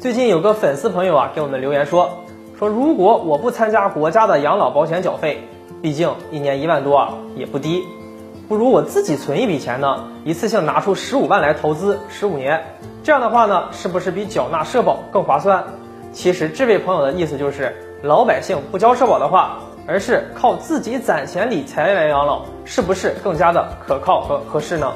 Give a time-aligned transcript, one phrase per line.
[0.00, 2.24] 最近有个粉丝朋友啊给我们留言说，
[2.58, 5.48] 说如果我不参加国家的养老保险缴费，
[5.80, 7.82] 毕竟一年一万多啊也不低，
[8.48, 12.62] 不如我自己存一笔钱呢，一次性拿出十五万来投资十五年，
[13.04, 15.64] 这样的话呢，是不是比缴纳社保更划算？
[16.12, 24.92] 其实这位朋友的意思就是，老百姓不交社保的话，而是靠自己攒钱理财来养老，是不是更加的可靠和合适呢？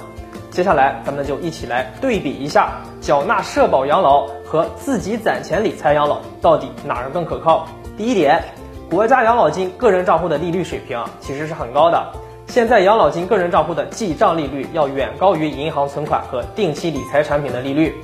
[0.57, 7.69] 接下来咱们就一起来对比一下，缴纳社保养老和自己攒钱理财养老到底哪个更可靠？
[7.95, 8.43] 第一点，
[8.89, 12.11] 国家养老金个人账户的利率水平其实是很高的，
[12.47, 17.95] 现在养老金个人账户的记账利率要远高于银行存款和定期理财产品的利率。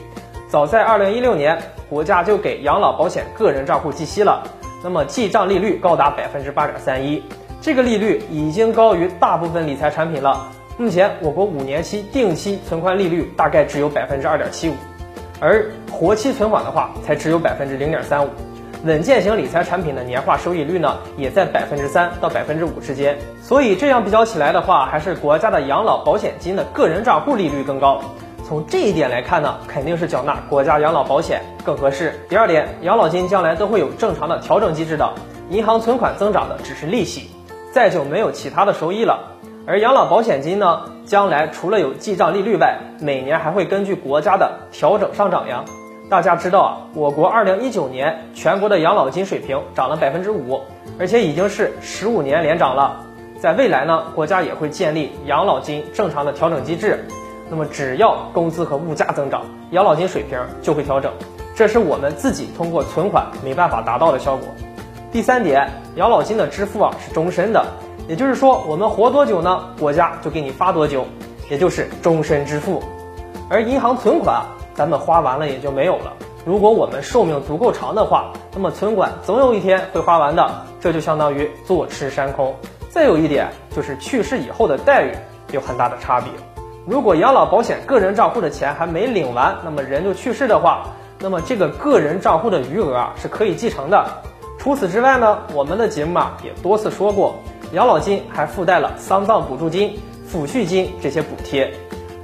[0.46, 1.58] 早在二零一六年，
[1.88, 4.42] 国家就给养老保险个人账户计息了，
[4.84, 7.22] 那么记账利率高达百分之八点三一，
[7.62, 10.52] 这个利率已经高于大部分理财产品了。
[10.78, 14.74] 目前我国五年期定期存款利率大概只有百分之二点七五，
[15.38, 18.30] 而活期存款的话才只有百分之零点三五，
[18.84, 28.00] 稳健型理财产品的年化收益率呢也在百分之三到百分之五之间，所以这样比较起来的话，还是国家的养老保险金的个人账户利率更高。
[28.42, 32.18] 从这一点来看呢，肯定是缴纳国家养老保险更合适。
[32.30, 35.12] 第二点，养老金将来都会有正常的调整机制的，
[35.50, 37.30] 银行存款增长的只是利息，
[37.72, 39.28] 再就没有其他的收益了。
[39.64, 45.64] 而养老保险金呢，将来除了有记账利率外，每年还会根据国家的调整上涨呀。
[46.10, 50.60] 大家知道啊，我国二零一九年全国的养老金水平涨了百分之五，
[50.98, 53.04] 而且已经是十五年连涨了。
[53.38, 57.04] 在未来呢，国家也会建立养老金正常的调整机制。
[57.48, 61.12] 那么只要工资和物价增长，养老金水平就会调整，
[61.54, 64.48] 这是我们自己通过存款没办法达到的效果。
[65.12, 67.64] 第三点，养老金的支付啊是终身的，
[68.12, 71.06] 也就是说我们活多久呢，国家就给你发多久，
[71.48, 72.82] 也就是终身支付。
[73.48, 76.12] 而银行存款，咱们花完了也就没有了。
[76.44, 80.46] 如果我们寿命足够长的话，那么存款总有一天会花完的，
[80.78, 82.54] 这就相当于坐吃山空。
[82.90, 85.12] 再有一点就是去世以后的待遇
[85.52, 86.30] 有很大的差别。
[86.84, 90.82] 如果养老保险个人账户的钱还没领完，那么人就去世的话，
[91.18, 94.06] 那么这个个人账户的余额啊是可以继承的。
[94.58, 97.34] 除此之外呢，我们的节目啊也多次说过，
[97.72, 99.98] 养老金还附带了丧葬补助金、
[100.30, 101.72] 抚恤金这些补贴。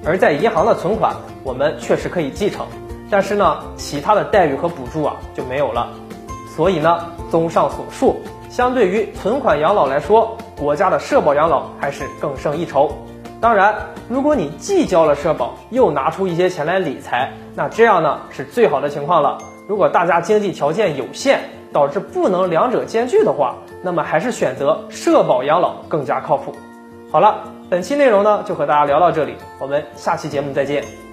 [0.05, 2.67] 而在银行的存款，我们确实可以继承，
[3.11, 5.89] 但是呢，其他的待遇和补助啊就没有了。
[6.55, 8.21] 所以呢，综上所述，
[8.51, 12.93] 相对于存款养老来说，国家的社保养老还是更胜一筹。
[13.41, 13.75] 当然，
[14.09, 19.39] 如果你既交了社保，又拿出一些钱来理财，那这样呢是最好的情况了。
[19.67, 21.41] 如果大家经济条件有限，
[21.73, 26.55] 导致不能两者兼具的话，那么还是选择社保养老更加靠谱。
[27.11, 31.08] 好了，本期内容呢就和大家聊到这里，我们下期节目再见。